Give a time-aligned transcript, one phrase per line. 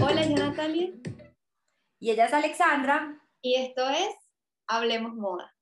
[0.00, 0.90] Hola, yo Natalia.
[2.00, 3.20] Y ella es Alexandra.
[3.42, 4.08] Y esto es
[4.66, 5.54] Hablemos Moda.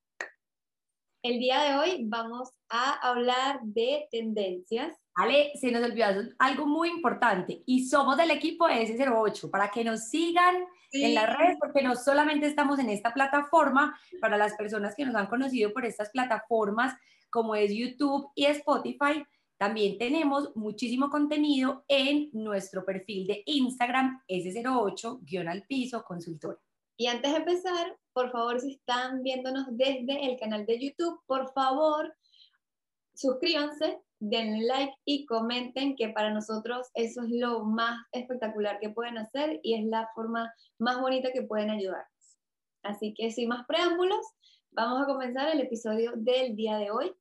[1.23, 4.97] El día de hoy vamos a hablar de tendencias.
[5.19, 6.07] Ale, se nos olvidó
[6.39, 10.55] algo muy importante y somos del equipo de S08 para que nos sigan
[10.93, 15.17] en las redes porque no solamente estamos en esta plataforma, para las personas que nos
[15.17, 16.95] han conocido por estas plataformas
[17.31, 19.25] como es YouTube y Spotify,
[19.59, 26.59] también tenemos muchísimo contenido en nuestro perfil de Instagram S08-al piso consultora.
[26.97, 31.53] Y antes de empezar, por favor, si están viéndonos desde el canal de YouTube, por
[31.53, 32.15] favor,
[33.15, 39.19] suscríbanse, denle like y comenten que para nosotros eso es lo más espectacular que pueden
[39.19, 42.39] hacer y es la forma más bonita que pueden ayudarnos.
[42.83, 44.25] Así que sin más preámbulos,
[44.71, 47.13] vamos a comenzar el episodio del día de hoy.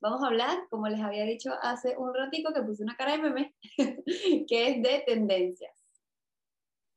[0.00, 3.18] Vamos a hablar, como les había dicho hace un ratico que puse una cara de
[3.18, 3.54] meme,
[4.48, 5.72] que es de tendencias.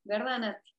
[0.04, 0.72] ¿Verdad, Nati?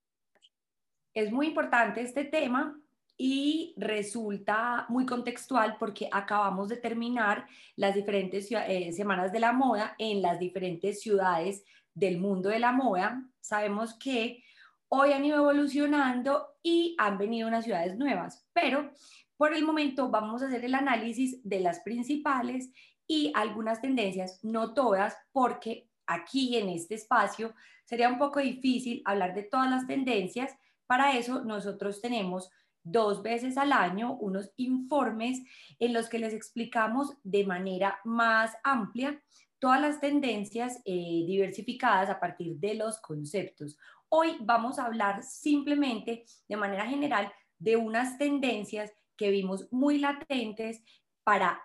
[1.14, 2.78] Es muy importante este tema
[3.22, 9.94] y resulta muy contextual porque acabamos de terminar las diferentes eh, semanas de la moda
[9.98, 13.22] en las diferentes ciudades del mundo de la moda.
[13.42, 14.42] Sabemos que
[14.88, 18.90] hoy han ido evolucionando y han venido unas ciudades nuevas, pero
[19.36, 22.72] por el momento vamos a hacer el análisis de las principales
[23.06, 27.52] y algunas tendencias, no todas, porque aquí en este espacio
[27.84, 30.56] sería un poco difícil hablar de todas las tendencias.
[30.86, 32.50] Para eso nosotros tenemos
[32.82, 35.40] dos veces al año unos informes
[35.78, 39.22] en los que les explicamos de manera más amplia
[39.58, 43.76] todas las tendencias eh, diversificadas a partir de los conceptos.
[44.08, 50.82] Hoy vamos a hablar simplemente de manera general de unas tendencias que vimos muy latentes
[51.22, 51.62] para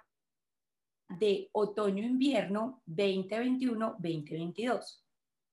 [1.07, 5.01] de otoño-invierno 2021-2022.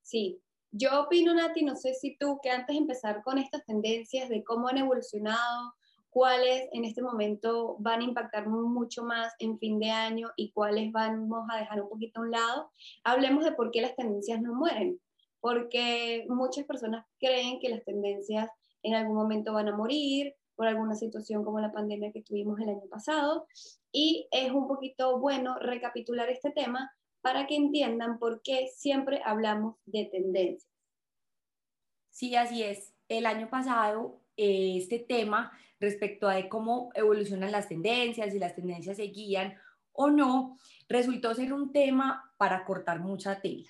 [0.02, 0.42] Sí,
[0.72, 4.42] yo opino, Nati, no sé si tú, que antes de empezar con estas tendencias de
[4.42, 5.74] cómo han evolucionado,
[6.08, 10.90] cuáles en este momento van a impactar mucho más en fin de año y cuáles
[10.92, 12.70] vamos a dejar un poquito a un lado,
[13.04, 14.98] hablemos de por qué las tendencias no mueren.
[15.40, 18.48] Porque muchas personas creen que las tendencias
[18.82, 22.68] en algún momento van a morir por alguna situación como la pandemia que tuvimos el
[22.68, 23.46] año pasado.
[23.90, 26.92] Y es un poquito bueno recapitular este tema
[27.22, 30.71] para que entiendan por qué siempre hablamos de tendencias.
[32.12, 32.92] Sí, así es.
[33.08, 35.50] El año pasado, eh, este tema
[35.80, 39.54] respecto a cómo evolucionan las tendencias, y las tendencias se guían
[39.92, 40.58] o no,
[40.88, 43.68] resultó ser un tema para cortar mucha tela.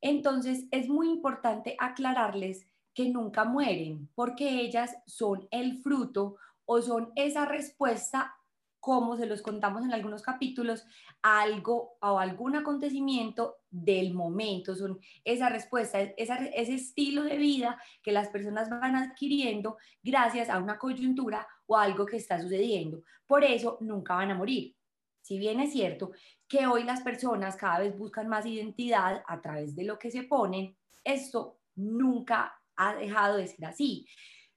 [0.00, 7.12] Entonces, es muy importante aclararles que nunca mueren, porque ellas son el fruto o son
[7.16, 8.34] esa respuesta
[8.82, 10.84] como se los contamos en algunos capítulos,
[11.22, 18.28] algo o algún acontecimiento del momento, son esa respuesta, ese estilo de vida que las
[18.30, 23.04] personas van adquiriendo gracias a una coyuntura o algo que está sucediendo.
[23.24, 24.74] Por eso nunca van a morir.
[25.20, 26.10] Si bien es cierto
[26.48, 30.24] que hoy las personas cada vez buscan más identidad a través de lo que se
[30.24, 34.08] ponen, esto nunca ha dejado de ser así.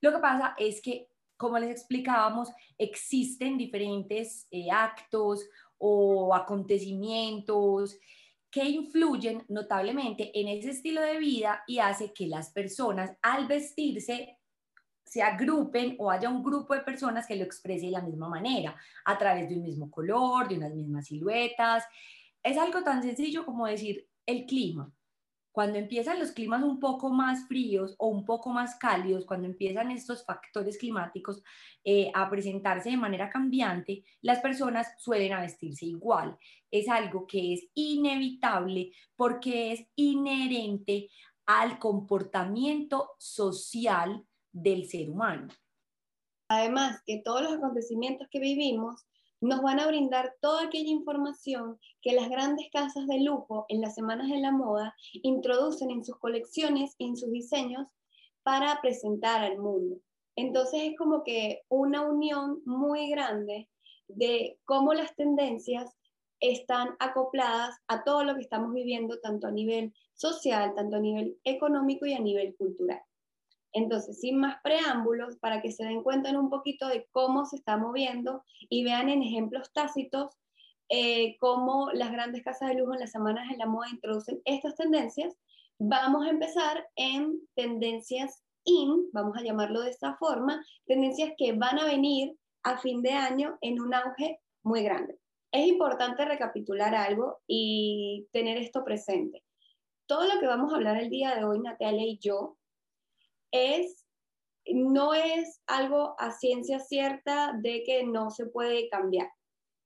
[0.02, 5.46] Lo que pasa es que como les explicábamos, existen diferentes eh, actos
[5.78, 7.97] o acontecimientos
[8.50, 14.38] que influyen notablemente en ese estilo de vida y hace que las personas al vestirse
[15.03, 18.75] se agrupen o haya un grupo de personas que lo exprese de la misma manera,
[19.03, 21.84] a través de un mismo color, de unas mismas siluetas.
[22.41, 24.95] Es algo tan sencillo como decir el clima
[25.56, 29.90] cuando empiezan los climas un poco más fríos o un poco más cálidos, cuando empiezan
[29.90, 31.42] estos factores climáticos
[31.86, 36.38] eh, a presentarse de manera cambiante, las personas suelen vestirse igual.
[36.70, 41.10] Es algo que es inevitable porque es inherente
[41.46, 45.48] al comportamiento social del ser humano.
[46.50, 49.06] Además, que todos los acontecimientos que vivimos
[49.46, 53.94] nos van a brindar toda aquella información que las grandes casas de lujo en las
[53.94, 57.88] semanas de la moda introducen en sus colecciones y en sus diseños
[58.42, 59.97] para presentar al mundo.
[60.36, 63.70] Entonces es como que una unión muy grande
[64.08, 65.91] de cómo las tendencias
[66.40, 71.38] están acopladas a todo lo que estamos viviendo, tanto a nivel social, tanto a nivel
[71.44, 73.02] económico y a nivel cultural.
[73.76, 77.76] Entonces, sin más preámbulos, para que se den cuenta un poquito de cómo se está
[77.76, 80.38] moviendo y vean en ejemplos tácitos
[80.88, 84.76] eh, cómo las grandes casas de lujo en las semanas de la moda introducen estas
[84.76, 85.36] tendencias,
[85.78, 91.78] vamos a empezar en tendencias in, vamos a llamarlo de esta forma, tendencias que van
[91.78, 95.20] a venir a fin de año en un auge muy grande.
[95.52, 99.44] Es importante recapitular algo y tener esto presente.
[100.06, 102.58] Todo lo que vamos a hablar el día de hoy, Natalia y yo,
[103.52, 104.06] es,
[104.66, 109.30] no es algo a ciencia cierta de que no se puede cambiar.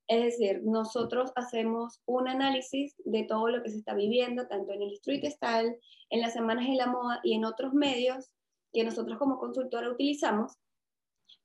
[0.08, 4.82] Es decir, nosotros hacemos un análisis de todo lo que se está viviendo, tanto en
[4.82, 5.80] el street style,
[6.10, 8.32] en las semanas de la moda y en otros medios
[8.74, 10.54] que nosotros como consultora utilizamos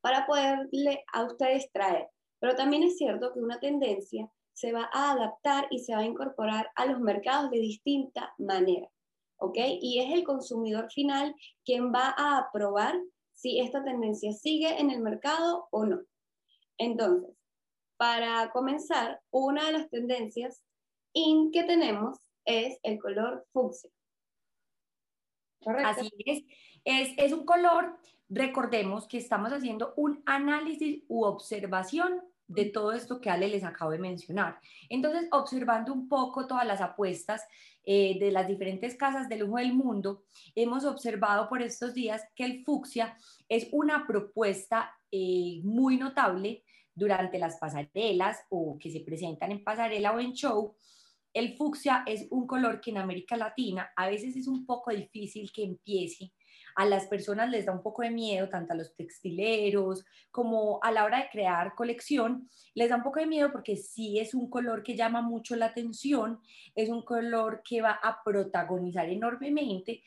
[0.00, 2.08] para poderle a ustedes traer.
[2.38, 6.06] Pero también es cierto que una tendencia se va a adaptar y se va a
[6.06, 8.88] incorporar a los mercados de distinta manera.
[9.38, 9.56] ¿Ok?
[9.81, 11.34] Y es el consumidor final
[11.64, 12.94] quien va a aprobar
[13.32, 16.00] si esta tendencia sigue en el mercado o no.
[16.78, 17.31] Entonces,
[17.96, 20.62] para comenzar, una de las tendencias
[21.12, 23.90] in que tenemos es el color fucsia.
[25.66, 26.42] Así es.
[26.84, 27.14] es.
[27.16, 27.98] Es un color,
[28.28, 33.91] recordemos que estamos haciendo un análisis u observación de todo esto que Ale les acabo
[33.91, 34.58] de mencionar.
[34.88, 37.43] Entonces, observando un poco todas las apuestas
[37.85, 40.25] eh, de las diferentes casas de lujo del mundo,
[40.55, 43.17] hemos observado por estos días que el fucsia
[43.49, 46.64] es una propuesta eh, muy notable
[46.94, 50.76] durante las pasarelas o que se presentan en pasarela o en show,
[51.35, 55.50] el fucsia es un color que en América Latina a veces es un poco difícil
[55.52, 56.32] que empiece.
[56.76, 60.90] A las personas les da un poco de miedo, tanto a los textileros como a
[60.90, 64.50] la hora de crear colección, les da un poco de miedo porque sí es un
[64.50, 66.40] color que llama mucho la atención,
[66.74, 70.02] es un color que va a protagonizar enormemente,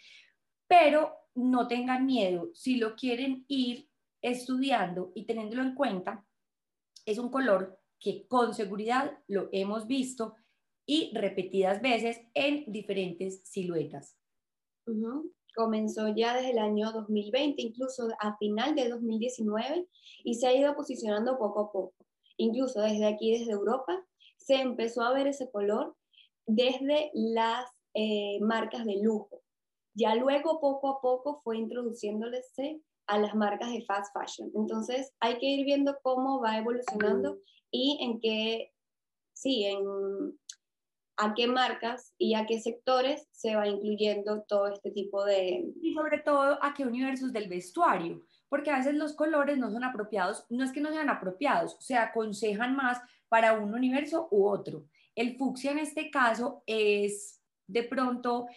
[0.68, 3.90] pero no tengan miedo, si lo quieren ir
[4.22, 6.26] estudiando y teniéndolo en cuenta,
[7.06, 10.36] es un color que con seguridad lo hemos visto
[10.86, 14.18] y repetidas veces en diferentes siluetas.
[15.58, 19.88] Comenzó ya desde el año 2020, incluso a final de 2019,
[20.24, 21.96] y se ha ido posicionando poco a poco.
[22.38, 24.06] Incluso desde aquí, desde Europa,
[24.38, 25.96] se empezó a ver ese color
[26.46, 27.66] desde las
[27.96, 29.42] eh, marcas de lujo.
[29.96, 34.52] Ya luego, poco a poco, fue introduciéndose a las marcas de fast fashion.
[34.54, 37.40] Entonces, hay que ir viendo cómo va evolucionando
[37.72, 38.74] y en qué,
[39.34, 40.38] sí, en
[41.18, 45.66] a qué marcas y a qué sectores se va incluyendo todo este tipo de...
[45.82, 49.84] Y sobre todo a qué universos del vestuario, porque a veces los colores no son
[49.84, 53.00] apropiados, no es que no sean apropiados, se aconsejan más
[53.30, 54.86] para un universo u otro.
[55.16, 58.48] El fucsia en este caso es de pronto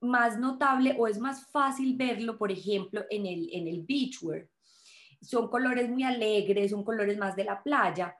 [0.00, 4.48] más notable o es más fácil verlo, por ejemplo, en el, en el beachwear.
[5.20, 8.16] Son colores muy alegres, son colores más de la playa,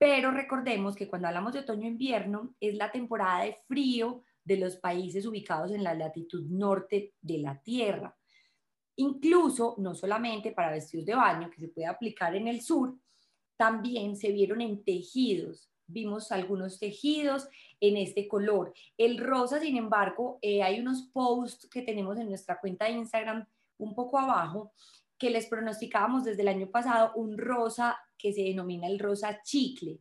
[0.00, 5.26] pero recordemos que cuando hablamos de otoño-invierno es la temporada de frío de los países
[5.26, 8.16] ubicados en la latitud norte de la Tierra.
[8.96, 12.96] Incluso, no solamente para vestidos de baño, que se puede aplicar en el sur,
[13.58, 15.70] también se vieron en tejidos.
[15.86, 17.46] Vimos algunos tejidos
[17.78, 18.72] en este color.
[18.96, 23.46] El rosa, sin embargo, eh, hay unos posts que tenemos en nuestra cuenta de Instagram
[23.76, 24.72] un poco abajo
[25.18, 29.98] que les pronosticábamos desde el año pasado un rosa que se denomina el rosa chicle.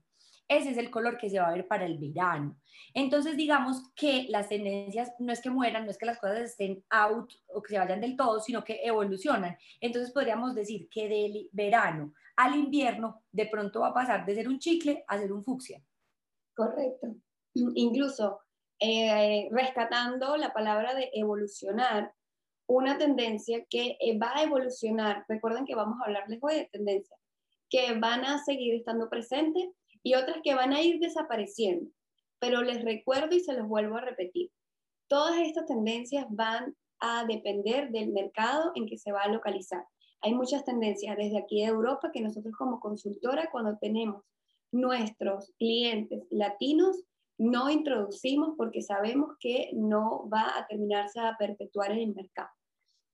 [0.47, 2.59] Ese es el color que se va a ver para el verano.
[2.93, 6.83] Entonces, digamos que las tendencias no es que mueran, no es que las cosas estén
[6.89, 9.57] out o que se vayan del todo, sino que evolucionan.
[9.79, 14.47] Entonces, podríamos decir que del verano al invierno, de pronto va a pasar de ser
[14.47, 15.83] un chicle a ser un fucsia.
[16.55, 17.15] Correcto
[17.53, 18.41] incluso
[18.79, 22.13] eh, rescatando la palabra de evolucionar,
[22.67, 27.18] una tendencia que eh, va a evolucionar, recuerden que vamos a hablarles hoy de tendencias,
[27.69, 29.69] que van a seguir estando presentes
[30.03, 31.91] y otras que van a ir desapareciendo.
[32.39, 34.51] Pero les recuerdo y se los vuelvo a repetir,
[35.07, 39.85] todas estas tendencias van a depender del mercado en que se va a localizar.
[40.21, 44.23] Hay muchas tendencias desde aquí de Europa que nosotros como consultora, cuando tenemos
[44.71, 47.03] nuestros clientes latinos,
[47.37, 52.49] no introducimos porque sabemos que no va a terminarse a perpetuar en el mercado.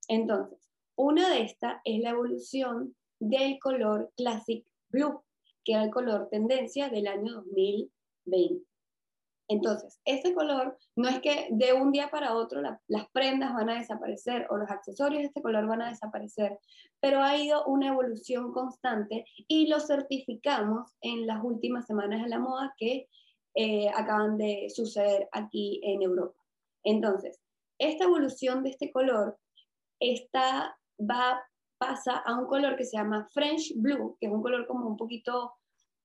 [0.07, 2.95] Entonces, una de estas es la evolución
[3.29, 5.23] del color Classic Blue,
[5.63, 8.65] que era el color tendencia del año 2020.
[9.47, 13.75] Entonces, este color no es que de un día para otro las prendas van a
[13.75, 16.57] desaparecer o los accesorios de este color van a desaparecer,
[16.99, 22.39] pero ha ido una evolución constante y lo certificamos en las últimas semanas de la
[22.39, 23.07] moda que
[23.53, 26.41] eh, acaban de suceder aquí en Europa.
[26.83, 27.39] Entonces,
[27.77, 29.37] esta evolución de este color
[29.99, 31.41] está, va,
[31.77, 34.97] pasa a un color que se llama French Blue, que es un color como un
[34.97, 35.53] poquito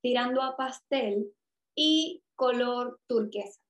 [0.00, 1.32] tirando a pastel,
[1.74, 3.60] y color turquesa.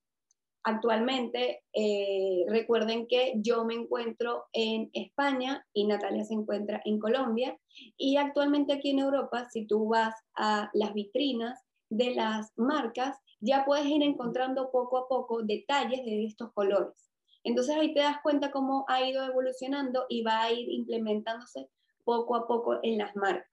[0.63, 7.59] Actualmente, eh, recuerden que yo me encuentro en España y Natalia se encuentra en Colombia.
[7.97, 13.65] Y actualmente aquí en Europa, si tú vas a las vitrinas de las marcas, ya
[13.65, 17.11] puedes ir encontrando poco a poco detalles de estos colores.
[17.43, 21.71] Entonces ahí te das cuenta cómo ha ido evolucionando y va a ir implementándose
[22.05, 23.49] poco a poco en las marcas.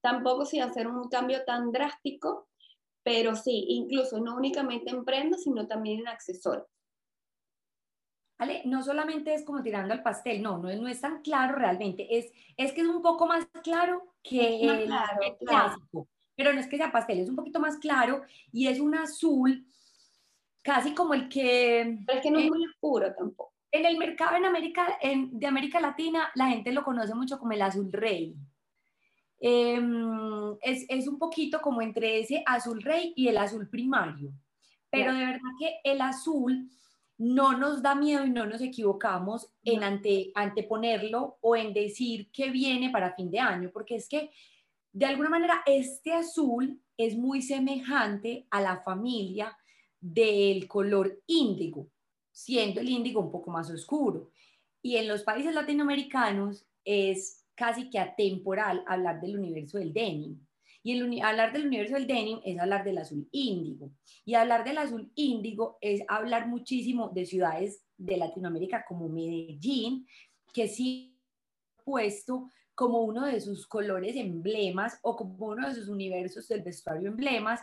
[0.00, 2.48] Tampoco sin hacer un cambio tan drástico,
[3.02, 6.66] pero sí, incluso no únicamente en prendas, sino también en accesorios.
[8.38, 8.62] ¿Vale?
[8.64, 12.32] No solamente es como tirando al pastel, no, no, no es tan claro realmente, es,
[12.56, 14.90] es que es un poco más claro que el,
[15.38, 18.96] clásico, pero no es que sea pastel, es un poquito más claro y es un
[18.96, 19.64] azul
[20.62, 22.00] casi como el que...
[22.04, 23.53] Pero es que no es muy oscuro tampoco.
[23.74, 27.50] En el mercado en América, en, de América Latina, la gente lo conoce mucho como
[27.50, 28.36] el azul rey.
[29.40, 34.32] Em, es, es, un poquito como entre ese azul rey y el azul primario.
[34.90, 36.70] Pero de verdad que el azul
[37.18, 42.50] no nos da miedo y no nos equivocamos en ante, anteponerlo o en decir que
[42.50, 44.30] viene para fin de año, porque es que
[44.92, 49.58] de alguna manera este azul es muy semejante a la familia
[50.00, 51.88] del color índigo,
[52.34, 54.30] siendo el índigo un poco más oscuro.
[54.82, 60.44] Y en los países latinoamericanos es casi que atemporal hablar del universo del denim.
[60.82, 63.92] Y el, hablar del universo del denim es hablar del azul índigo.
[64.24, 70.06] Y hablar del azul índigo es hablar muchísimo de ciudades de Latinoamérica como Medellín,
[70.52, 71.16] que sí
[71.84, 77.08] puesto como uno de sus colores emblemas o como uno de sus universos del vestuario
[77.08, 77.60] emblemas,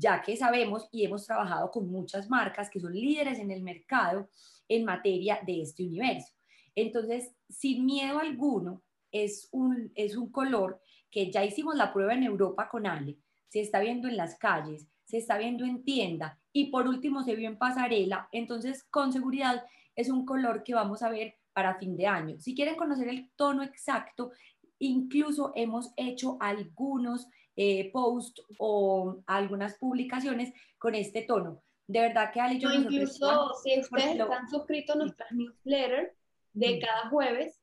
[0.00, 4.28] ya que sabemos y hemos trabajado con muchas marcas que son líderes en el mercado
[4.68, 6.32] en materia de este universo.
[6.74, 10.80] Entonces, sin miedo alguno, es un, es un color
[11.10, 14.86] que ya hicimos la prueba en Europa con Ale, se está viendo en las calles,
[15.04, 19.64] se está viendo en tienda y por último se vio en pasarela, entonces con seguridad
[19.96, 22.38] es un color que vamos a ver para fin de año.
[22.38, 24.30] Si quieren conocer el tono exacto,
[24.78, 27.26] incluso hemos hecho algunos
[27.62, 31.62] eh, post o algunas publicaciones con este tono.
[31.86, 32.72] De verdad que Ali yo...
[32.72, 36.10] incluso si ustedes están suscritos a nuestras newsletters
[36.54, 36.80] de mm.
[36.80, 37.60] cada jueves,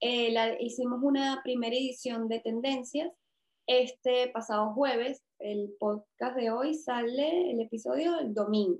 [0.00, 3.10] eh, hicimos una primera edición de tendencias
[3.66, 5.24] este pasado jueves.
[5.40, 8.78] El podcast de hoy sale el episodio el domingo.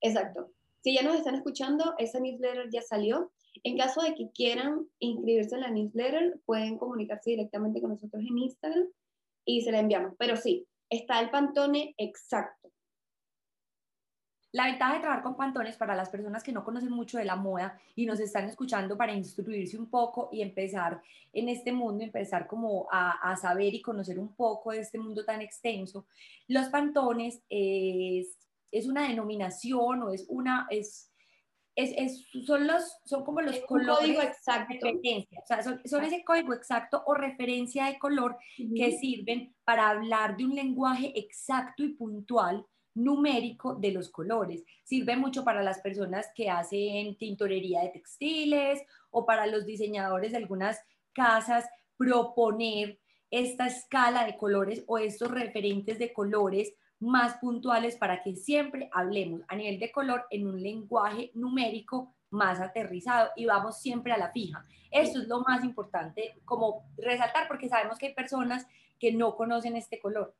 [0.00, 0.52] Exacto.
[0.84, 3.32] Si ya nos están escuchando, esa newsletter ya salió.
[3.64, 8.38] En caso de que quieran inscribirse en la newsletter, pueden comunicarse directamente con nosotros en
[8.38, 8.86] Instagram
[9.44, 10.14] y se la enviamos.
[10.18, 12.70] Pero sí, está el Pantone exacto.
[14.52, 17.36] La ventaja de trabajar con pantones para las personas que no conocen mucho de la
[17.36, 21.00] moda y nos están escuchando para instruirse un poco y empezar
[21.32, 25.40] en este mundo, empezar como a, saber y conocer un poco de este mundo tan
[25.40, 26.06] extenso.
[26.48, 28.36] Los pantones es,
[28.70, 31.11] es una denominación o es una, es,
[31.74, 34.74] es, son, los, son como los colores código exacto.
[34.86, 35.40] referencia.
[35.42, 40.44] O sea, son, ese código exacto o referencia de color que sirven para hablar de
[40.44, 44.64] un lenguaje exacto y puntual numérico de los colores.
[44.84, 50.38] Sirve mucho para las personas que hacen tintorería de textiles o para los diseñadores de
[50.38, 50.78] algunas
[51.14, 51.64] casas
[51.96, 52.98] proponer
[53.30, 59.42] esta escala de colores o estos referentes de colores más puntuales para que siempre hablemos
[59.48, 64.30] a nivel de color en un lenguaje numérico más aterrizado y vamos siempre a la
[64.30, 64.64] fija.
[64.90, 68.66] Eso es lo más importante como resaltar porque sabemos que hay personas
[69.00, 70.34] que no conocen este color.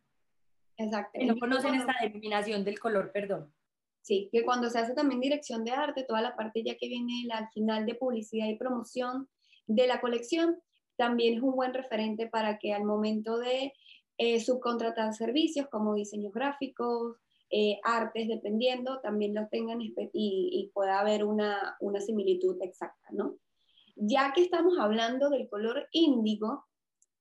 [0.77, 1.19] Exacto.
[1.19, 3.53] Que no conocen esta denominación del color, perdón.
[4.01, 7.29] Sí, que cuando se hace también dirección de arte, toda la parte ya que viene
[7.33, 9.29] al final de publicidad y promoción
[9.67, 10.59] de la colección,
[10.97, 13.73] también es un buen referente para que al momento de
[14.19, 17.17] eh, subcontratar servicios como diseños gráficos,
[17.51, 23.37] eh, artes, dependiendo, también lo tengan y, y pueda haber una, una, similitud exacta, ¿no?
[23.95, 26.65] Ya que estamos hablando del color índigo,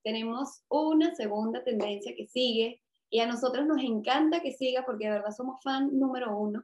[0.04, 5.12] tenemos una segunda tendencia que sigue y a nosotros nos encanta que siga porque de
[5.12, 6.64] verdad somos fan número uno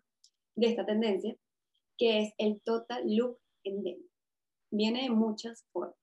[0.56, 1.36] de esta tendencia,
[1.98, 4.08] que es el Total Look en denim.
[4.72, 5.98] Viene de muchas formas.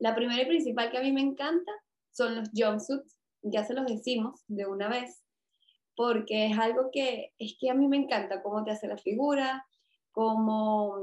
[0.00, 1.72] La primera y principal que a mí me encanta
[2.10, 5.24] son los jumpsuits ya se los decimos de una vez,
[5.96, 9.66] porque es algo que es que a mí me encanta cómo te hace la figura,
[10.12, 10.96] cómo,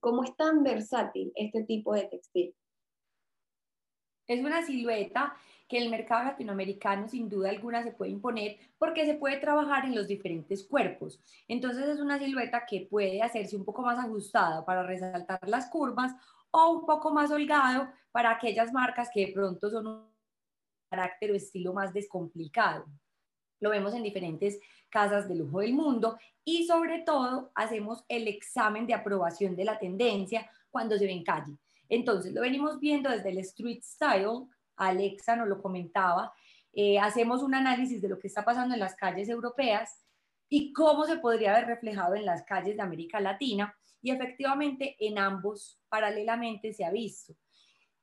[0.00, 2.54] cómo es tan versátil este tipo de textil.
[4.26, 5.34] Es una silueta
[5.70, 9.94] que el mercado latinoamericano sin duda alguna se puede imponer porque se puede trabajar en
[9.94, 11.20] los diferentes cuerpos.
[11.46, 16.12] Entonces es una silueta que puede hacerse un poco más ajustada para resaltar las curvas
[16.50, 20.09] o un poco más holgado para aquellas marcas que de pronto son
[20.90, 22.86] carácter o estilo más descomplicado.
[23.60, 24.58] Lo vemos en diferentes
[24.90, 29.78] casas de lujo del mundo y sobre todo hacemos el examen de aprobación de la
[29.78, 31.56] tendencia cuando se ve en calle.
[31.88, 36.32] Entonces lo venimos viendo desde el street style, Alexa nos lo comentaba,
[36.72, 40.04] eh, hacemos un análisis de lo que está pasando en las calles europeas
[40.48, 43.74] y cómo se podría haber reflejado en las calles de América Latina.
[44.02, 47.34] Y efectivamente en ambos paralelamente se ha visto.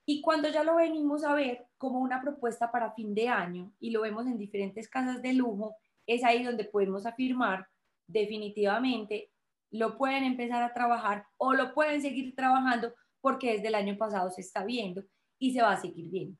[0.10, 3.92] Y cuando ya lo venimos a ver como una propuesta para fin de año y
[3.92, 7.68] lo vemos en diferentes casas de lujo, es ahí donde podemos afirmar
[8.08, 9.32] definitivamente
[9.70, 14.32] lo pueden empezar a trabajar o lo pueden seguir trabajando porque desde el año pasado
[14.32, 15.04] se está viendo
[15.40, 16.38] y se va a seguir viendo.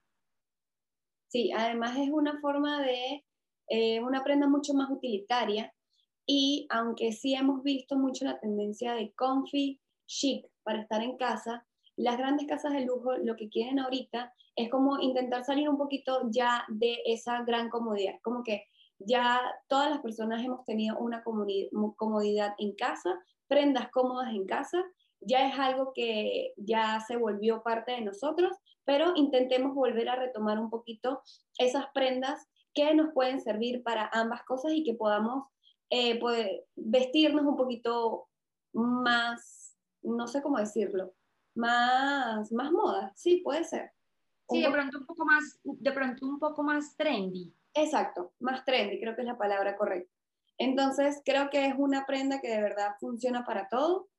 [1.28, 3.26] Sí, además es una forma de
[3.70, 5.74] eh, una prenda mucho más utilitaria
[6.26, 11.67] y aunque sí hemos visto mucho la tendencia de comfy chic para estar en casa,
[11.98, 16.22] las grandes casas de lujo lo que quieren ahorita es como intentar salir un poquito
[16.30, 18.66] ya de esa gran comodidad, como que
[19.00, 24.84] ya todas las personas hemos tenido una comodidad en casa, prendas cómodas en casa,
[25.20, 30.60] ya es algo que ya se volvió parte de nosotros, pero intentemos volver a retomar
[30.60, 31.22] un poquito
[31.58, 35.46] esas prendas que nos pueden servir para ambas cosas y que podamos
[35.90, 36.20] eh,
[36.76, 38.28] vestirnos un poquito
[38.74, 41.14] más, no sé cómo decirlo,
[41.58, 43.92] más, más moda, sí, puede ser.
[44.50, 47.54] Sí, de pronto un poco más, de pronto un poco más trendy.
[47.74, 50.12] Exacto, más trendy, creo que es la palabra correcta.
[50.58, 54.10] Entonces, creo que es una prenda que de verdad funciona para todo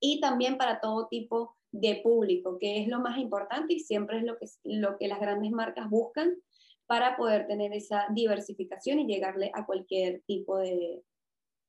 [0.00, 4.24] y también para todo tipo de público, que es lo más importante y siempre es
[4.24, 6.34] lo que, lo que las grandes marcas buscan
[6.86, 11.04] para poder tener esa diversificación y llegarle a cualquier tipo de...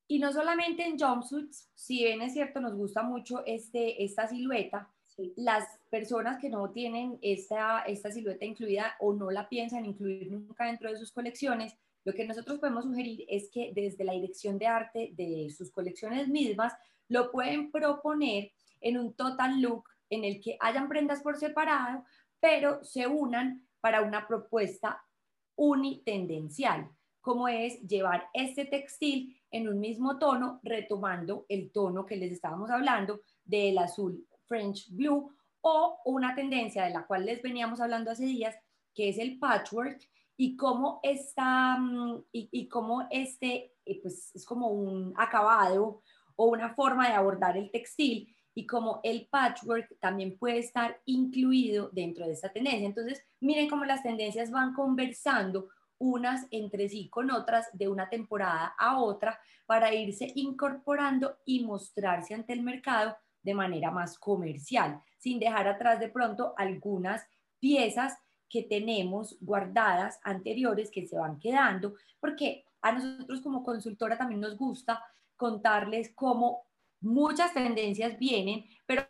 [0.08, 4.92] Y no solamente en jumpsuits, si bien es cierto, nos gusta mucho este, esta silueta,
[5.36, 10.66] las personas que no tienen esta, esta silueta incluida o no la piensan incluir nunca
[10.66, 14.68] dentro de sus colecciones, lo que nosotros podemos sugerir es que desde la dirección de
[14.68, 16.74] arte de sus colecciones mismas
[17.08, 22.04] lo pueden proponer en un total look en el que hayan prendas por separado,
[22.40, 25.04] pero se unan para una propuesta
[25.56, 26.90] unitendencial,
[27.20, 32.72] como es llevar este textil en un mismo tono, retomando el tono que les estábamos
[32.72, 38.26] hablando del azul French Blue o una tendencia de la cual les veníamos hablando hace
[38.26, 38.54] días,
[38.94, 40.02] que es el patchwork
[40.36, 46.02] y cómo está, mm, y, y cómo este, eh, pues es como un acabado
[46.36, 51.90] o una forma de abordar el textil y cómo el patchwork también puede estar incluido
[51.94, 52.86] dentro de esta tendencia.
[52.86, 58.76] Entonces, miren cómo las tendencias van conversando unas entre sí con otras de una temporada
[58.78, 65.40] a otra para irse incorporando y mostrarse ante el mercado de manera más comercial, sin
[65.40, 67.26] dejar atrás de pronto algunas
[67.60, 68.18] piezas
[68.50, 74.58] que tenemos guardadas anteriores que se van quedando, porque a nosotros como consultora también nos
[74.58, 75.02] gusta
[75.38, 76.66] contarles cómo
[77.00, 79.08] muchas tendencias vienen, pero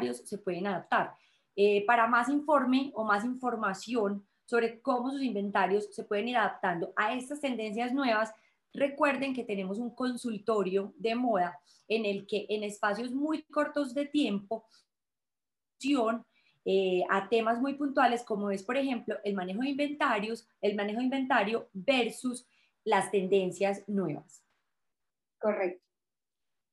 [0.00, 1.14] los se pueden adaptar.
[1.56, 6.92] Eh, para más informe o más información sobre cómo sus inventarios se pueden ir adaptando
[6.96, 8.32] a estas tendencias nuevas,
[8.74, 11.58] recuerden que tenemos un consultorio de moda
[11.88, 14.66] en el que en espacios muy cortos de tiempo,
[16.66, 20.98] eh, a temas muy puntuales como es, por ejemplo, el manejo de inventarios, el manejo
[20.98, 22.46] de inventario versus
[22.84, 24.42] las tendencias nuevas.
[25.38, 25.84] Correcto.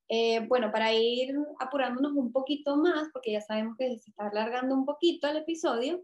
[0.07, 4.75] Eh, bueno, para ir apurándonos un poquito más, porque ya sabemos que se está alargando
[4.75, 6.03] un poquito el episodio.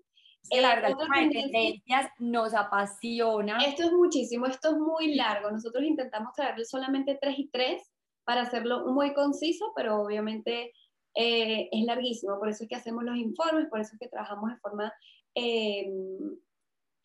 [0.50, 3.58] El largo de tendencias nos apasiona.
[3.66, 5.52] Esto es muchísimo, esto es muy largo.
[5.52, 7.84] Nosotros intentamos traerle solamente tres y tres
[8.24, 10.74] para hacerlo muy conciso, pero obviamente
[11.16, 14.52] eh, es larguísimo, por eso es que hacemos los informes, por eso es que trabajamos
[14.52, 14.94] de forma
[15.34, 16.38] em,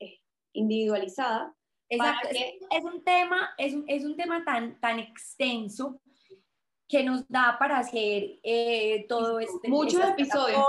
[0.00, 0.18] eh,
[0.52, 1.54] individualizada.
[1.88, 6.00] Exacto, es, un tema, es un, es un tema tan, tan extenso
[6.92, 10.62] que nos da para hacer eh, todo este muchos episodios,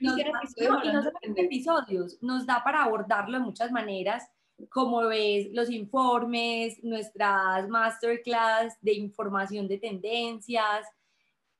[0.00, 4.26] episodios, episodios, nos da para abordarlo de muchas maneras
[4.70, 10.86] como ves los informes, nuestras masterclass de información de tendencias.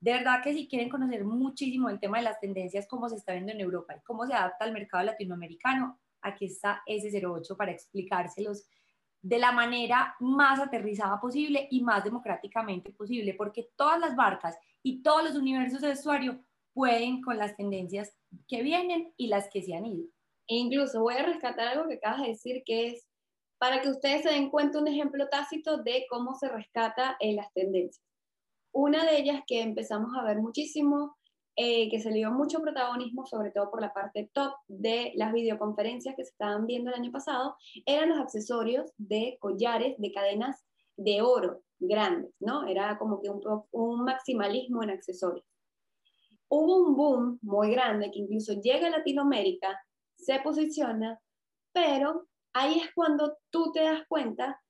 [0.00, 3.34] De verdad que si quieren conocer muchísimo el tema de las tendencias, cómo se está
[3.34, 8.64] viendo en Europa y cómo se adapta al mercado latinoamericano, aquí está S08 para explicárselos
[9.22, 15.02] de la manera más aterrizada posible y más democráticamente posible, porque todas las marcas y
[15.02, 16.40] todos los universos de vestuario
[16.72, 18.14] pueden con las tendencias
[18.46, 20.04] que vienen y las que se han ido.
[20.46, 23.06] E incluso voy a rescatar algo que acabas de decir, que es
[23.58, 27.52] para que ustedes se den cuenta un ejemplo tácito de cómo se rescata en las
[27.52, 28.04] tendencias.
[28.72, 31.17] Una de ellas que empezamos a ver muchísimo,
[31.60, 35.32] eh, que se le dio mucho protagonismo, sobre todo por la parte top de las
[35.32, 40.64] videoconferencias que se estaban viendo el año pasado, eran los accesorios de collares de cadenas
[40.96, 42.64] de oro grandes, ¿no?
[42.68, 43.42] Era como que un,
[43.72, 45.44] un maximalismo en accesorios.
[46.48, 49.80] Hubo un boom muy grande que incluso llega a Latinoamérica
[50.14, 51.20] se posiciona,
[51.72, 54.62] pero ahí es cuando tú te das cuenta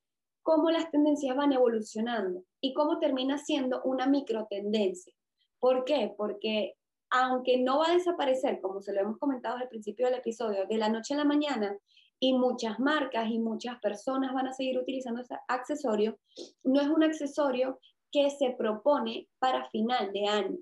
[0.42, 5.12] cómo las tendencias van evolucionando y cómo termina siendo una microtendencia.
[5.60, 6.14] ¿Por qué?
[6.16, 6.77] Porque
[7.10, 10.78] aunque no va a desaparecer, como se lo hemos comentado al principio del episodio, de
[10.78, 11.76] la noche a la mañana,
[12.20, 16.18] y muchas marcas y muchas personas van a seguir utilizando ese accesorio,
[16.64, 17.78] no es un accesorio
[18.10, 20.58] que se propone para final de año.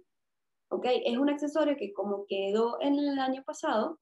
[0.69, 0.87] ¿Ok?
[1.05, 4.01] Es un accesorio que como quedó en el año pasado,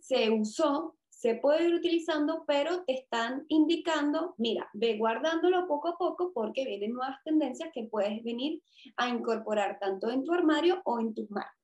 [0.00, 5.96] se usó, se puede ir utilizando, pero te están indicando, mira, ve guardándolo poco a
[5.96, 8.62] poco porque vienen nuevas tendencias que puedes venir
[8.96, 11.55] a incorporar tanto en tu armario o en tus marcas.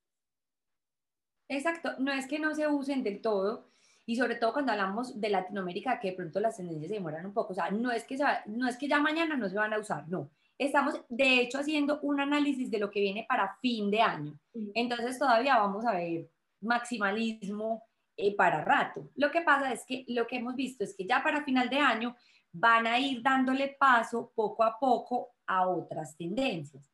[1.49, 3.67] Exacto, no es que no se usen del todo,
[4.07, 7.33] y sobre todo cuando hablamos de Latinoamérica, que de pronto las tendencias se demoran un
[7.33, 9.79] poco, o sea, no es que, no es que ya mañana no se van a
[9.79, 10.31] usar, no.
[10.59, 14.39] Estamos, de hecho, haciendo un análisis de lo que viene para fin de año.
[14.75, 16.29] Entonces, todavía vamos a ver
[16.61, 17.83] maximalismo
[18.17, 19.11] eh, para rato.
[19.17, 21.79] Lo que pasa es que lo que hemos visto es que ya para final de
[21.79, 22.15] año
[22.53, 26.92] van a ir dándole paso poco a poco a otras tendencias.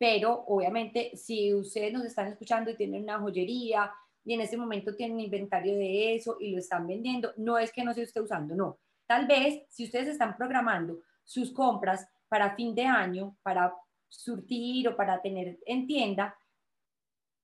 [0.00, 3.92] Pero obviamente, si ustedes nos están escuchando y tienen una joyería,
[4.24, 7.84] y en ese momento tienen inventario de eso y lo están vendiendo, no es que
[7.84, 8.78] no se esté usando, no.
[9.06, 13.74] Tal vez si ustedes están programando sus compras para fin de año, para
[14.08, 16.34] surtir o para tener en tienda,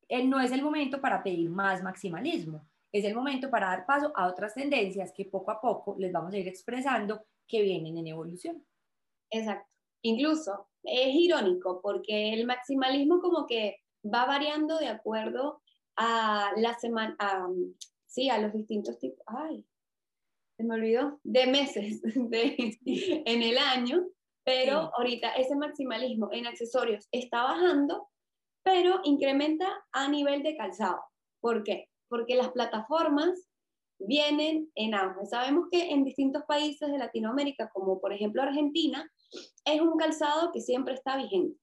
[0.08, 4.12] eh, no es el momento para pedir más maximalismo, es el momento para dar paso
[4.16, 8.06] a otras tendencias que poco a poco les vamos a ir expresando que vienen en
[8.06, 8.64] evolución.
[9.30, 9.75] Exacto.
[10.06, 15.60] Incluso es irónico porque el maximalismo como que va variando de acuerdo
[15.96, 17.16] a la semana,
[18.06, 19.66] sí, a los distintos tipos, ay,
[20.56, 22.00] se me olvidó, de meses
[22.84, 24.06] en el año,
[24.44, 28.08] pero ahorita ese maximalismo en accesorios está bajando,
[28.62, 31.02] pero incrementa a nivel de calzado.
[31.40, 31.88] ¿Por qué?
[32.08, 33.48] Porque las plataformas
[33.98, 35.26] vienen en auge.
[35.26, 39.10] Sabemos que en distintos países de Latinoamérica, como por ejemplo Argentina,
[39.64, 41.58] es un calzado que siempre está vigente.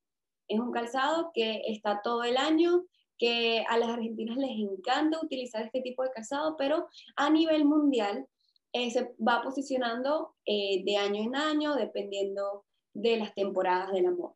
[0.48, 2.86] Es un calzado que está todo el año,
[3.18, 8.28] que a las argentinas les encanta utilizar este tipo de calzado, pero a nivel mundial
[8.74, 14.36] eh, se va posicionando eh, de año en año dependiendo de las temporadas del amor.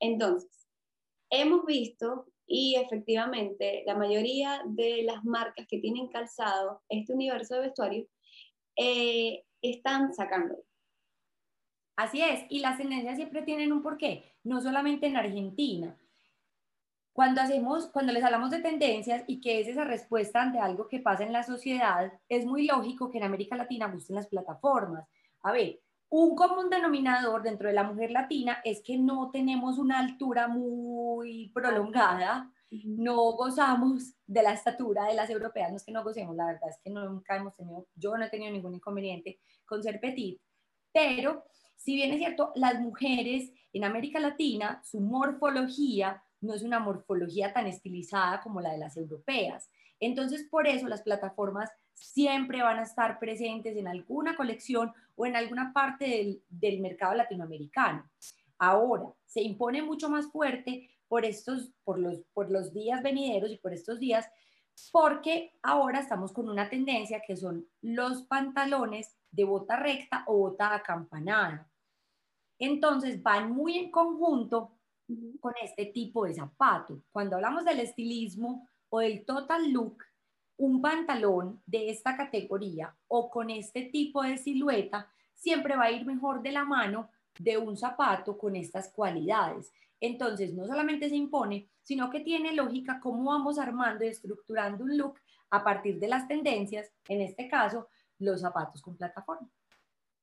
[0.00, 0.68] Entonces,
[1.30, 7.60] hemos visto y efectivamente la mayoría de las marcas que tienen calzado, este universo de
[7.60, 8.06] vestuario,
[8.76, 10.56] eh, están sacando.
[11.96, 15.96] Así es, y las tendencias siempre tienen un porqué, no solamente en Argentina,
[17.12, 21.00] cuando, hacemos, cuando les hablamos de tendencias y que es esa respuesta ante algo que
[21.00, 25.06] pasa en la sociedad, es muy lógico que en América Latina gusten las plataformas.
[25.42, 29.98] A ver, un común denominador dentro de la mujer latina es que no tenemos una
[29.98, 36.04] altura muy prolongada, no gozamos de la estatura de las europeas, no es que no
[36.04, 39.82] gocemos, la verdad es que nunca hemos tenido, yo no he tenido ningún inconveniente con
[39.82, 40.40] ser petit,
[40.92, 41.44] pero
[41.80, 47.54] si bien es cierto, las mujeres en América Latina, su morfología no es una morfología
[47.54, 49.70] tan estilizada como la de las europeas.
[49.98, 55.36] Entonces, por eso las plataformas siempre van a estar presentes en alguna colección o en
[55.36, 58.04] alguna parte del, mercado latinoamericano.
[58.58, 63.56] Ahora, se impone mucho más fuerte por estos, por los, por los días venideros y
[63.56, 64.28] por estos días,
[64.92, 70.74] porque ahora estamos con una tendencia que son los pantalones de bota recta o bota
[70.74, 71.70] acampanada.
[72.58, 74.76] Entonces van muy en conjunto
[75.40, 77.02] con este tipo de zapato.
[77.10, 80.04] Cuando hablamos del estilismo o del total look,
[80.56, 86.04] un pantalón de esta categoría o con este tipo de silueta siempre va a ir
[86.04, 89.72] mejor de la mano de un zapato con estas cualidades.
[90.00, 94.98] Entonces, no solamente se impone, sino que tiene lógica cómo vamos armando y estructurando un
[94.98, 95.18] look
[95.50, 97.88] a partir de las tendencias, en este caso,
[98.20, 99.50] los zapatos con plataforma.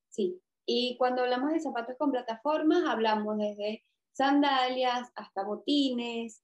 [0.10, 6.44] Sí, y cuando hablamos de zapatos con plataformas, hablamos desde sandalias, hasta botines,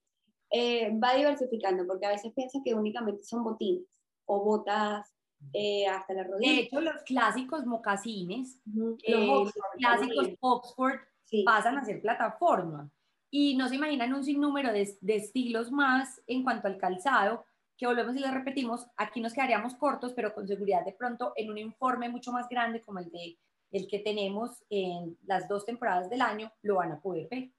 [0.50, 3.86] eh, va diversificando, porque a veces piensa que únicamente son botines
[4.26, 5.14] o botas
[5.52, 6.52] eh, hasta la rodilla.
[6.52, 8.60] De hecho, los clásicos mocasines,
[9.04, 11.00] eh, los, clásicos Oxford
[11.44, 12.90] pasan a ser plataforma.
[13.30, 17.44] Y no se imaginan un sinnúmero de, de, estilos más en cuanto al calzado,
[17.78, 21.50] que volvemos y les repetimos, aquí nos quedaríamos cortos, pero con seguridad de pronto en
[21.50, 23.38] un informe mucho más grande como el de
[23.74, 27.50] el que tenemos en las dos temporadas del año, lo van a poder ver.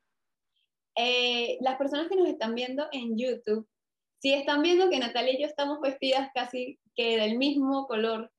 [0.96, 3.68] Eh, las personas que nos están viendo en YouTube,
[4.20, 8.30] si están viendo que Natalia y yo estamos vestidas casi que del mismo color,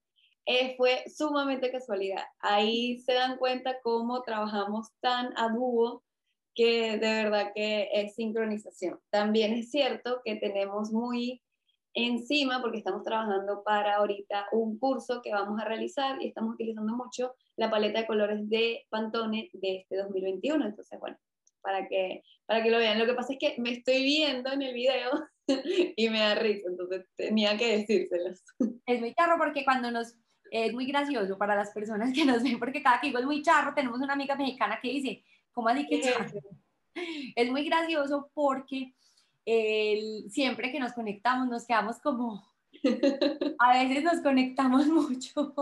[0.46, 2.24] eh, fue sumamente casualidad.
[2.40, 6.04] Ahí se dan cuenta cómo trabajamos tan a dúo
[6.54, 9.00] que de verdad que es sincronización.
[9.10, 11.42] También es cierto que tenemos muy
[11.96, 16.94] encima porque estamos trabajando para ahorita un curso que vamos a realizar y estamos utilizando
[16.94, 20.66] mucho la paleta de colores de Pantone de este 2021.
[20.66, 21.18] Entonces, bueno,
[21.62, 23.00] para que, para que lo vean.
[23.00, 25.12] Lo que pasa es que me estoy viendo en el video
[25.96, 28.44] y me da risa, entonces tenía que decírselos.
[28.86, 30.16] Es muy charro porque cuando nos...
[30.52, 33.42] Es muy gracioso para las personas que nos ven, porque cada que digo es muy
[33.42, 36.40] charro, tenemos una amiga mexicana que dice, ¿cómo así que charro?
[37.36, 38.94] Es muy gracioso porque
[39.46, 42.44] el, siempre que nos conectamos nos quedamos como,
[43.60, 45.54] a veces nos conectamos mucho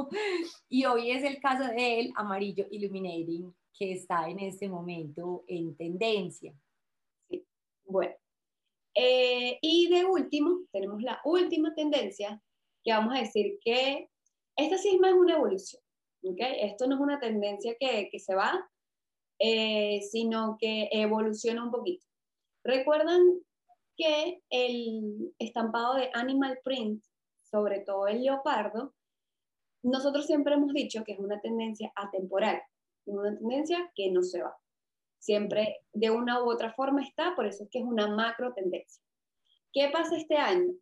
[0.69, 6.54] y hoy es el caso del amarillo illuminating que está en este momento en tendencia.
[7.30, 7.46] Sí.
[7.86, 8.13] Bueno,
[8.96, 12.41] eh, y de último, tenemos la última tendencia
[12.84, 14.10] que vamos a decir que
[14.56, 15.82] esta sí es más una evolución.
[16.24, 16.62] ¿okay?
[16.62, 18.69] Esto no es una tendencia que, que se va,
[19.39, 22.06] eh, sino que evoluciona un poquito.
[22.63, 23.41] ¿Recuerdan
[23.97, 27.03] que el estampado de animal print,
[27.41, 28.93] sobre todo el leopardo,
[29.84, 32.62] nosotros siempre hemos dicho que es una tendencia atemporal,
[33.06, 34.56] una tendencia que no se va.
[35.19, 39.03] Siempre de una u otra forma está, por eso es que es una macro tendencia.
[39.71, 40.73] ¿Qué pasa este año?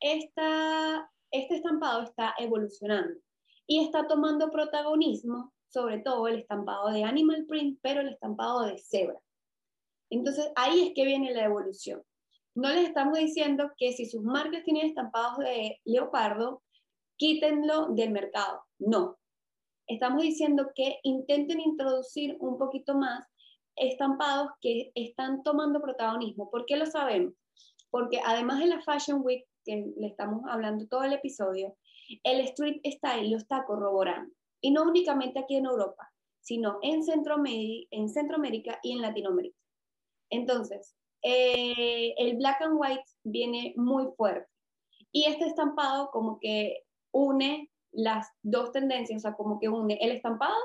[0.00, 3.20] Esta, este estampado está evolucionando
[3.66, 8.78] y está tomando protagonismo, sobre todo el estampado de animal print, pero el estampado de
[8.78, 9.20] cebra.
[10.10, 12.02] Entonces ahí es que viene la evolución.
[12.54, 16.62] No les estamos diciendo que si sus marcas tienen estampados de leopardo,
[17.16, 18.64] quítenlo del mercado.
[18.78, 19.18] No.
[19.86, 23.26] Estamos diciendo que intenten introducir un poquito más
[23.76, 26.50] estampados que están tomando protagonismo.
[26.50, 27.34] ¿Por qué lo sabemos?
[27.90, 31.76] Porque además de la Fashion Week, que le estamos hablando todo el episodio,
[32.22, 34.32] el street style lo está corroborando.
[34.60, 37.02] Y no únicamente aquí en Europa, sino en
[37.90, 39.58] en Centroamérica y en Latinoamérica.
[40.30, 44.48] Entonces, eh, el black and white viene muy fuerte.
[45.12, 50.12] Y este estampado como que une las dos tendencias, o sea, como que une el
[50.12, 50.56] estampado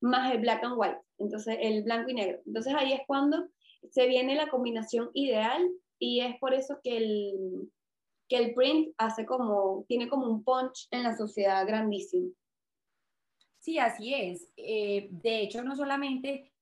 [0.00, 2.40] más el black and white, entonces el blanco y negro.
[2.46, 3.48] Entonces ahí es cuando
[3.90, 5.66] se viene la combinación ideal
[5.98, 7.72] y es por eso que el,
[8.28, 12.30] que el print hace como, tiene como un punch en la sociedad grandísimo.
[13.60, 14.46] Sí, así es.
[14.58, 16.52] Eh, de hecho, no solamente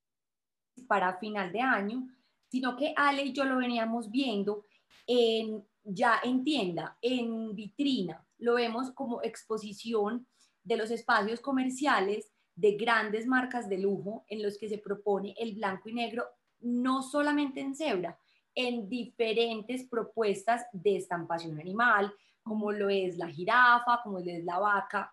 [0.87, 2.07] para final de año,
[2.53, 4.67] sino que Ale y yo lo veníamos viendo
[5.07, 10.27] en, ya en tienda, en vitrina, lo vemos como exposición
[10.63, 15.55] de los espacios comerciales de grandes marcas de lujo en los que se propone el
[15.55, 16.27] blanco y negro,
[16.59, 18.19] no solamente en cebra,
[18.53, 22.13] en diferentes propuestas de estampación animal,
[22.43, 25.11] como lo es la jirafa, como lo es la vaca,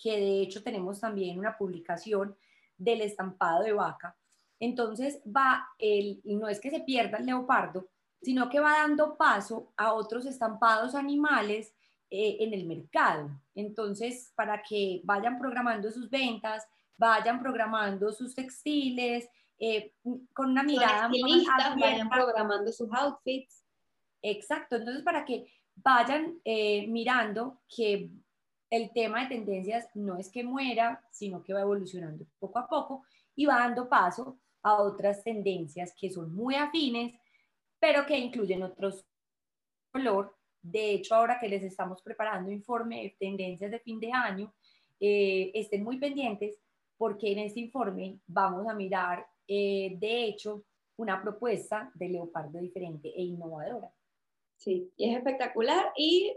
[0.00, 2.36] que de hecho tenemos también una publicación
[2.78, 4.16] del estampado de vaca,
[4.60, 7.88] entonces va el, y no es que se pierda el leopardo,
[8.22, 11.74] sino que va dando paso a otros estampados animales
[12.10, 13.30] eh, en el mercado.
[13.54, 16.68] Entonces, para que vayan programando sus ventas,
[16.98, 19.94] vayan programando sus textiles, eh,
[20.32, 23.64] con una mirada más vayan programando sus outfits.
[24.22, 25.46] Exacto, entonces para que
[25.76, 28.10] vayan eh, mirando que
[28.68, 33.04] el tema de tendencias no es que muera, sino que va evolucionando poco a poco
[33.34, 37.14] y va dando paso a otras tendencias que son muy afines,
[37.78, 39.04] pero que incluyen otros
[39.90, 40.36] color.
[40.62, 44.52] De hecho, ahora que les estamos preparando informe de tendencias de fin de año,
[45.00, 46.58] eh, estén muy pendientes
[46.98, 50.64] porque en este informe vamos a mirar, eh, de hecho,
[50.96, 53.90] una propuesta de leopardo diferente e innovadora.
[54.58, 55.92] Sí, y es espectacular.
[55.96, 56.36] Y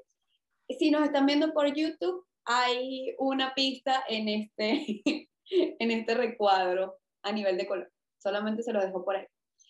[0.80, 5.04] si nos están viendo por YouTube, hay una pista en este,
[5.50, 7.93] en este recuadro a nivel de color
[8.24, 9.28] solamente se lo dejo por ahí.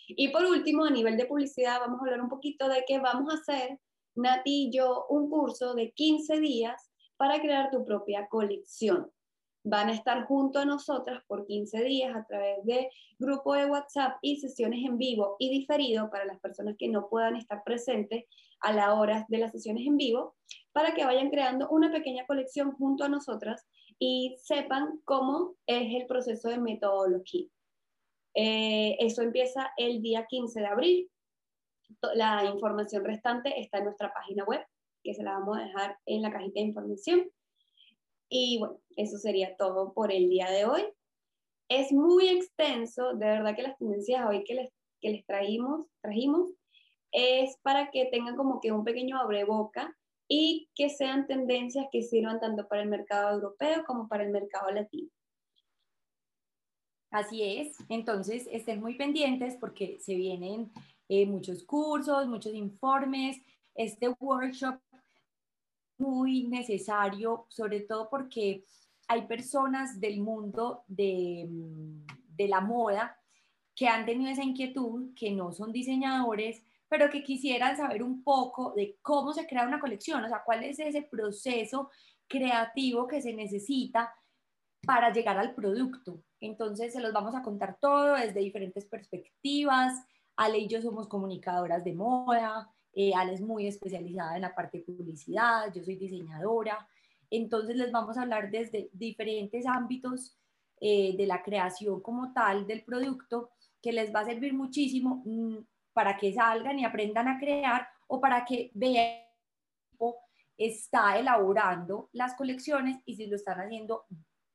[0.08, 3.34] Y por último, a nivel de publicidad, vamos a hablar un poquito de que vamos
[3.34, 3.80] a hacer,
[4.16, 9.12] Nati y yo, un curso de 15 días para crear tu propia colección.
[9.66, 14.18] Van a estar junto a nosotras por 15 días a través de grupo de WhatsApp
[14.22, 18.26] y sesiones en vivo y diferido para las personas que no puedan estar presentes
[18.60, 20.36] a la hora de las sesiones en vivo,
[20.74, 23.66] para que vayan creando una pequeña colección junto a nosotras
[24.00, 27.48] y sepan cómo es el proceso de metodología.
[28.36, 31.12] Eh, eso empieza el día 15 de abril.
[32.16, 34.66] La información restante está en nuestra página web,
[35.04, 37.30] que se la vamos a dejar en la cajita de información.
[38.30, 40.84] Y bueno, eso sería todo por el día de hoy.
[41.70, 44.70] Es muy extenso, de verdad que las tendencias hoy que les,
[45.02, 46.52] que les trajimos, trajimos
[47.12, 49.96] es para que tengan como que un pequeño abreboca
[50.28, 54.72] y que sean tendencias que sirvan tanto para el mercado europeo como para el mercado
[54.72, 55.10] latino.
[57.14, 60.72] Así es, entonces estén muy pendientes porque se vienen
[61.08, 63.38] eh, muchos cursos, muchos informes.
[63.76, 64.80] Este workshop
[66.00, 68.66] muy necesario, sobre todo porque
[69.08, 71.48] hay personas del mundo de,
[72.30, 73.16] de la moda
[73.76, 78.74] que han tenido esa inquietud, que no son diseñadores, pero que quisieran saber un poco
[78.76, 81.92] de cómo se crea una colección, o sea, cuál es ese proceso
[82.28, 84.12] creativo que se necesita
[84.86, 86.22] para llegar al producto.
[86.40, 89.94] Entonces, se los vamos a contar todo desde diferentes perspectivas.
[90.36, 94.80] Ale y yo somos comunicadoras de moda, eh, Ale es muy especializada en la parte
[94.80, 96.88] de publicidad, yo soy diseñadora.
[97.30, 100.38] Entonces, les vamos a hablar desde diferentes ámbitos
[100.82, 105.58] eh, de la creación como tal del producto que les va a servir muchísimo mm,
[105.94, 109.24] para que salgan y aprendan a crear o para que vean
[110.58, 114.06] está elaborando las colecciones y si lo están haciendo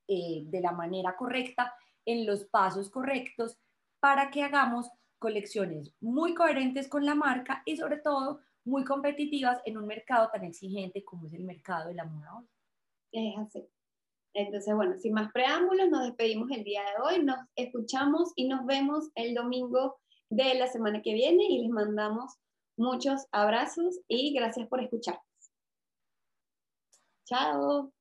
[0.08, 1.72] eh, de la manera correcta,
[2.04, 3.58] en los pasos correctos,
[4.00, 9.76] para que hagamos colecciones muy coherentes con la marca y sobre todo muy competitivas en
[9.78, 12.46] un mercado tan exigente como es el mercado de la moda hoy.
[13.12, 13.68] Es así.
[14.34, 18.64] Entonces, bueno, sin más preámbulos, nos despedimos el día de hoy, nos escuchamos y nos
[18.66, 19.98] vemos el domingo
[20.30, 22.34] de la semana que viene y les mandamos
[22.76, 25.24] muchos abrazos y gracias por escucharnos.
[27.24, 27.92] Chao.